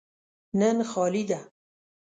[0.59, 1.39] نن خالي ده.